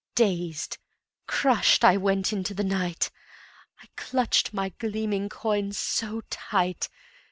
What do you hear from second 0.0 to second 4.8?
Dazed, crushed, I went into the night, I clutched my